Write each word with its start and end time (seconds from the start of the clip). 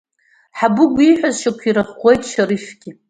Хабыгә 0.57 0.99
ииҳәаз 1.03 1.35
шьақәирӷәӷәауеит 1.41 2.21
Шьрыфгьы. 2.29 2.91